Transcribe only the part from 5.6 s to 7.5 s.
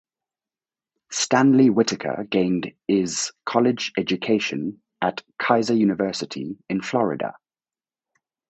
University in Florida.